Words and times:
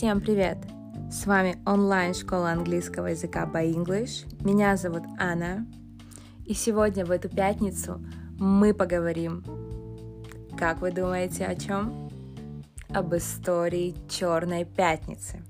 Всем 0.00 0.22
привет! 0.22 0.56
С 1.10 1.26
вами 1.26 1.58
онлайн-школа 1.66 2.52
английского 2.52 3.08
языка 3.08 3.44
by 3.44 3.70
English. 3.70 4.24
Меня 4.42 4.74
зовут 4.78 5.02
Анна. 5.18 5.66
И 6.46 6.54
сегодня, 6.54 7.04
в 7.04 7.10
эту 7.10 7.28
пятницу, 7.28 8.00
мы 8.38 8.72
поговорим, 8.72 9.44
как 10.56 10.80
вы 10.80 10.90
думаете, 10.90 11.44
о 11.44 11.54
чем? 11.54 12.08
Об 12.88 13.14
истории 13.14 13.94
Черной 14.08 14.64
Пятницы. 14.64 15.42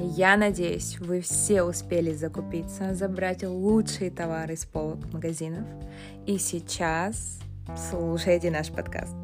Я 0.00 0.38
надеюсь, 0.38 0.98
вы 0.98 1.20
все 1.20 1.62
успели 1.62 2.14
закупиться, 2.14 2.94
забрать 2.94 3.42
лучшие 3.42 4.10
товары 4.10 4.54
из 4.54 4.64
полок 4.64 5.12
магазинов. 5.12 5.66
И 6.24 6.38
сейчас 6.38 7.38
слушайте 7.90 8.50
наш 8.50 8.70
подкаст. 8.70 9.14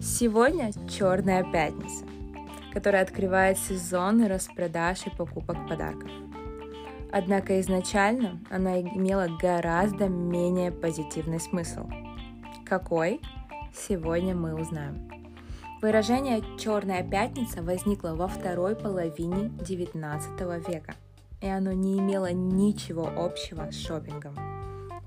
Сегодня 0.00 0.70
Черная 0.88 1.42
Пятница, 1.42 2.04
которая 2.76 3.04
открывает 3.04 3.56
сезон 3.56 4.26
распродаж 4.26 5.06
и 5.06 5.10
покупок 5.10 5.66
подарков. 5.66 6.10
Однако 7.10 7.58
изначально 7.62 8.38
она 8.50 8.82
имела 8.82 9.28
гораздо 9.40 10.08
менее 10.08 10.70
позитивный 10.70 11.40
смысл. 11.40 11.88
Какой? 12.66 13.22
Сегодня 13.74 14.34
мы 14.34 14.54
узнаем. 14.54 15.10
Выражение 15.80 16.42
«черная 16.58 17.02
пятница» 17.02 17.62
возникло 17.62 18.14
во 18.14 18.28
второй 18.28 18.76
половине 18.76 19.48
XIX 19.58 20.70
века, 20.70 20.96
и 21.40 21.46
оно 21.48 21.72
не 21.72 21.98
имело 21.98 22.30
ничего 22.30 23.10
общего 23.16 23.70
с 23.70 23.74
шопингом. 23.74 24.55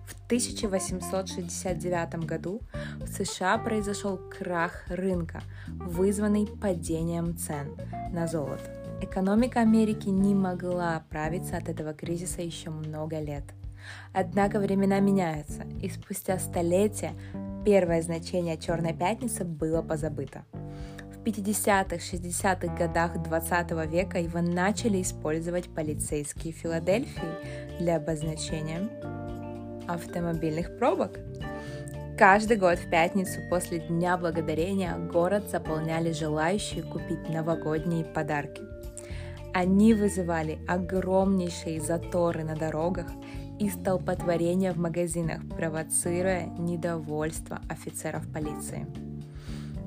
В 0.10 0.16
1869 0.26 2.26
году 2.26 2.62
в 3.00 3.08
США 3.08 3.60
произошел 3.60 4.18
крах 4.18 4.86
рынка, 4.88 5.44
вызванный 5.68 6.48
падением 6.48 7.38
цен 7.38 7.78
на 8.12 8.26
золото. 8.26 8.72
Экономика 9.02 9.62
Америки 9.62 10.10
не 10.10 10.34
могла 10.34 10.98
оправиться 10.98 11.58
от 11.58 11.70
этого 11.70 11.94
кризиса 11.94 12.42
еще 12.42 12.72
много 12.72 13.20
лет. 13.20 13.44
Однако 14.12 14.60
времена 14.60 15.00
меняются, 15.00 15.64
и 15.80 15.88
спустя 15.90 16.40
столетия 16.40 17.14
первое 17.64 18.02
значение 18.02 18.58
Черной 18.58 18.94
пятницы 18.94 19.46
было 19.46 19.84
позабыто. 19.84 20.44
В 21.14 21.22
50-х, 21.22 21.98
60-х 21.98 22.76
годах 22.76 23.22
20 23.22 23.72
века 23.92 24.20
его 24.20 24.42
начали 24.42 25.04
использовать 25.04 25.70
полицейские 25.70 26.54
Филадельфии 26.54 27.78
для 27.80 27.98
обозначения 27.98 28.90
автомобильных 29.94 30.78
пробок. 30.78 31.20
Каждый 32.18 32.58
год 32.58 32.80
в 32.80 32.90
пятницу 32.90 33.40
после 33.50 33.80
Дня 33.80 34.18
Благодарения 34.18 34.96
город 34.98 35.50
заполняли 35.50 36.12
желающие 36.12 36.84
купить 36.84 37.30
новогодние 37.30 38.04
подарки. 38.04 38.62
Они 39.54 39.94
вызывали 39.94 40.60
огромнейшие 40.68 41.82
заторы 41.82 42.44
на 42.44 42.56
дорогах 42.56 43.08
и 43.58 43.70
столпотворения 43.70 44.74
в 44.74 44.78
магазинах, 44.78 45.40
провоцируя 45.56 46.46
недовольство 46.58 47.60
офицеров 47.70 48.28
полиции. 48.32 48.86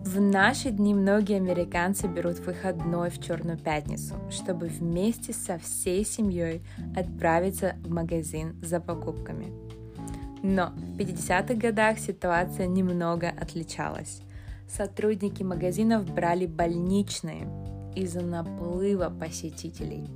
В 0.05 0.21
наши 0.21 0.71
дни 0.71 0.95
многие 0.95 1.37
американцы 1.37 2.09
берут 2.09 2.41
выходной 2.41 3.09
в 3.09 3.23
Черную 3.23 3.57
пятницу, 3.57 4.15
чтобы 4.31 4.67
вместе 4.67 5.33
со 5.33 5.59
всей 5.59 6.05
семьей 6.05 6.63
отправиться 6.97 7.77
в 7.85 7.91
магазин 7.91 8.57
за 8.63 8.81
покупками. 8.81 9.62
Но 10.43 10.71
в 10.71 10.97
50-х 10.99 11.55
годах 11.55 11.99
ситуация 11.99 12.67
немного 12.67 13.29
отличалась. 13.29 14.23
Сотрудники 14.69 15.43
магазинов 15.43 16.05
брали 16.13 16.47
больничные 16.47 17.47
из-за 17.95 18.23
наплыва 18.23 19.11
посетителей. 19.11 20.09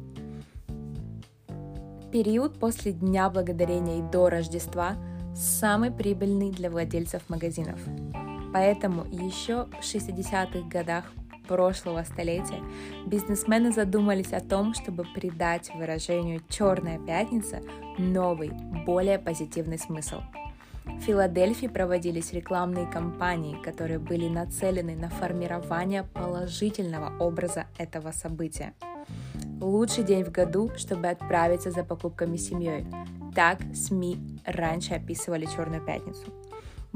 Период 2.11 2.59
после 2.59 2.93
Дня 2.93 3.29
Благодарения 3.29 3.99
и 3.99 4.11
до 4.11 4.31
Рождества 4.31 4.97
самый 5.35 5.91
прибыльный 5.91 6.51
для 6.51 6.71
владельцев 6.71 7.23
магазинов. 7.29 7.79
Поэтому 8.53 9.05
еще 9.05 9.67
в 9.67 9.83
60-х 9.83 10.69
годах 10.71 11.05
прошлого 11.47 12.03
столетия 12.03 12.61
бизнесмены 13.07 13.73
задумались 13.73 14.33
о 14.33 14.41
том, 14.41 14.75
чтобы 14.75 15.05
придать 15.15 15.71
выражению 15.75 16.41
«Черная 16.49 16.99
пятница» 16.99 17.61
новый, 17.99 18.51
более 18.85 19.19
позитивный 19.19 19.79
смысл. 19.79 20.21
В 20.85 21.01
Филадельфии 21.01 21.67
проводились 21.67 22.33
рекламные 22.33 22.87
кампании, 22.87 23.61
которые 23.63 23.99
были 23.99 24.29
нацелены 24.29 24.95
на 24.95 25.09
формирование 25.09 26.05
положительного 26.05 27.13
образа 27.19 27.67
этого 27.77 28.13
события. 28.13 28.73
Лучший 29.61 30.05
день 30.05 30.25
в 30.25 30.31
году, 30.31 30.71
чтобы 30.77 31.09
отправиться 31.09 31.71
за 31.71 31.83
покупками 31.83 32.37
семьей. 32.37 32.87
Так 33.35 33.59
СМИ 33.75 34.41
раньше 34.45 34.95
описывали 34.95 35.47
Черную 35.47 35.85
пятницу. 35.85 36.33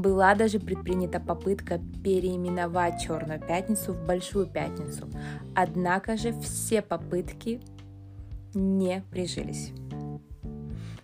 Была 0.00 0.34
даже 0.34 0.58
предпринята 0.58 1.20
попытка 1.20 1.78
переименовать 2.02 3.02
Черную 3.02 3.38
пятницу 3.38 3.92
в 3.92 4.06
Большую 4.06 4.46
пятницу, 4.46 5.06
однако 5.54 6.16
же 6.16 6.32
все 6.40 6.80
попытки 6.80 7.60
не 8.54 9.04
прижились. 9.10 9.72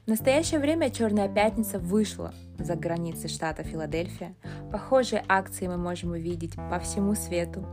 В 0.06 0.08
настоящее 0.08 0.60
время 0.60 0.88
Черная 0.88 1.28
пятница 1.28 1.78
вышла 1.78 2.32
за 2.58 2.74
границы 2.74 3.28
штата 3.28 3.64
Филадельфия. 3.64 4.34
Похожие 4.72 5.22
акции 5.28 5.66
мы 5.66 5.76
можем 5.76 6.12
увидеть 6.12 6.54
по 6.54 6.78
всему 6.78 7.14
свету. 7.14 7.66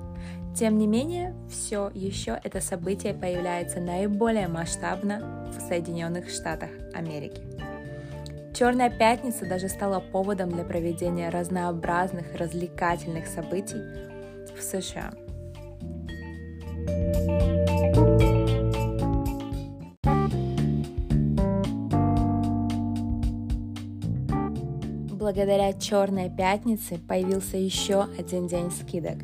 Тем 0.53 0.77
не 0.77 0.87
менее, 0.87 1.33
все 1.49 1.89
еще 1.93 2.37
это 2.43 2.59
событие 2.59 3.13
появляется 3.13 3.79
наиболее 3.79 4.49
масштабно 4.49 5.49
в 5.57 5.61
Соединенных 5.69 6.29
Штатах 6.29 6.69
Америки. 6.93 7.41
Черная 8.53 8.91
пятница 8.91 9.47
даже 9.47 9.67
стала 9.67 9.99
поводом 9.99 10.51
для 10.51 10.63
проведения 10.63 11.29
разнообразных 11.29 12.35
развлекательных 12.35 13.25
событий 13.25 13.81
в 14.55 14.61
США. 14.61 15.11
Благодаря 25.09 25.73
Черной 25.73 26.29
пятнице 26.29 26.99
появился 26.99 27.57
еще 27.57 28.03
один 28.19 28.45
день 28.45 28.69
скидок. 28.69 29.17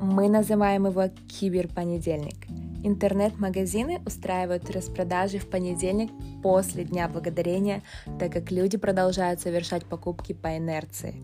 Мы 0.00 0.28
называем 0.28 0.86
его 0.86 1.04
Киберпонедельник. 1.28 2.48
Интернет-магазины 2.82 4.00
устраивают 4.06 4.70
распродажи 4.70 5.38
в 5.38 5.48
понедельник 5.48 6.10
после 6.42 6.84
Дня 6.84 7.08
Благодарения, 7.08 7.82
так 8.18 8.32
как 8.32 8.50
люди 8.50 8.78
продолжают 8.78 9.40
совершать 9.40 9.84
покупки 9.84 10.32
по 10.32 10.56
инерции. 10.56 11.14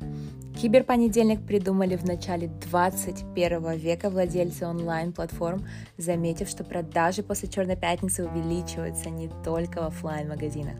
Киберпонедельник 0.61 1.47
придумали 1.47 1.97
в 1.97 2.05
начале 2.05 2.49
21 2.71 3.73
века 3.77 4.11
владельцы 4.11 4.67
онлайн-платформ, 4.67 5.67
заметив, 5.99 6.49
что 6.49 6.65
продажи 6.65 7.23
после 7.23 7.49
Черной 7.49 7.77
Пятницы 7.77 8.25
увеличиваются 8.25 9.11
не 9.11 9.31
только 9.45 9.83
в 9.83 9.87
офлайн 9.87 10.29
магазинах 10.29 10.77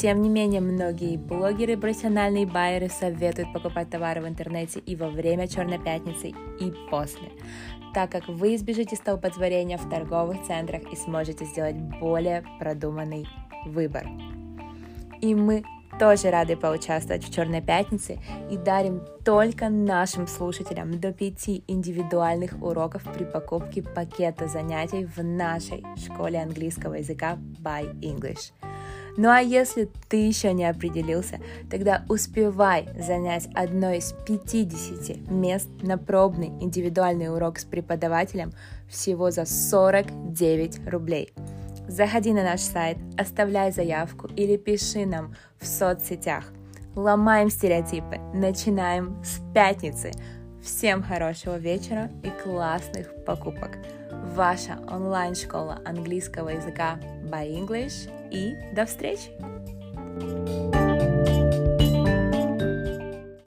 Тем 0.00 0.22
не 0.22 0.30
менее, 0.30 0.62
многие 0.62 1.18
блогеры 1.18 1.74
и 1.74 1.76
профессиональные 1.76 2.46
байеры 2.46 2.88
советуют 2.88 3.52
покупать 3.52 3.90
товары 3.90 4.22
в 4.22 4.26
интернете 4.26 4.80
и 4.80 4.96
во 4.96 5.10
время 5.10 5.46
Черной 5.46 5.78
Пятницы, 5.78 6.28
и 6.28 6.72
после 6.90 7.28
так 7.92 8.10
как 8.10 8.28
вы 8.28 8.54
избежите 8.54 8.96
столпотворения 8.96 9.76
в 9.76 9.90
торговых 9.90 10.46
центрах 10.46 10.82
и 10.92 10.96
сможете 10.96 11.44
сделать 11.44 11.76
более 11.76 12.44
продуманный 12.58 13.26
выбор. 13.66 14.06
И 15.20 15.34
мы 15.34 15.64
тоже 15.98 16.30
рады 16.30 16.56
поучаствовать 16.56 17.24
в 17.24 17.34
Черной 17.34 17.60
Пятнице 17.60 18.20
и 18.50 18.56
дарим 18.56 19.02
только 19.24 19.68
нашим 19.68 20.26
слушателям 20.26 20.98
до 20.98 21.12
пяти 21.12 21.62
индивидуальных 21.66 22.62
уроков 22.62 23.02
при 23.12 23.24
покупке 23.24 23.82
пакета 23.82 24.48
занятий 24.48 25.04
в 25.04 25.22
нашей 25.22 25.84
школе 25.96 26.40
английского 26.40 26.94
языка 26.94 27.36
by 27.62 27.92
English– 28.00 28.52
ну 29.16 29.28
а 29.28 29.40
если 29.40 29.88
ты 30.08 30.16
еще 30.16 30.52
не 30.52 30.64
определился, 30.64 31.38
тогда 31.70 32.04
успевай 32.08 32.88
занять 32.98 33.48
одно 33.54 33.92
из 33.92 34.14
50 34.26 35.30
мест 35.30 35.68
на 35.82 35.98
пробный 35.98 36.48
индивидуальный 36.60 37.32
урок 37.32 37.58
с 37.58 37.64
преподавателем 37.64 38.52
всего 38.88 39.30
за 39.30 39.44
49 39.46 40.88
рублей. 40.88 41.32
Заходи 41.88 42.32
на 42.32 42.44
наш 42.44 42.60
сайт, 42.60 42.98
оставляй 43.18 43.72
заявку 43.72 44.28
или 44.36 44.56
пиши 44.56 45.06
нам 45.06 45.34
в 45.58 45.66
соцсетях. 45.66 46.52
Ломаем 46.94 47.50
стереотипы, 47.50 48.18
начинаем 48.34 49.22
с 49.24 49.40
пятницы. 49.54 50.12
Всем 50.62 51.02
хорошего 51.02 51.56
вечера 51.56 52.10
и 52.22 52.30
классных 52.42 53.08
покупок! 53.24 53.78
Ваша 54.22 54.78
онлайн-школа 54.90 55.80
английского 55.84 56.50
языка 56.50 56.98
by 57.30 57.46
English– 57.48 58.08
и 58.30 58.56
до 58.72 58.86
встречи! 58.86 60.69